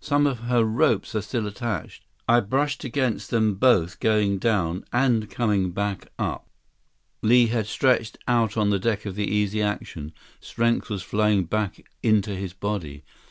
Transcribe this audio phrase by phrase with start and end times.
[0.00, 2.04] Some of her ropes are still attached.
[2.26, 6.48] I brushed against them both going down and coming back up."
[7.20, 10.14] Li had stretched out on the deck of the Easy Action.
[10.40, 13.04] Strength was flowing back into his body.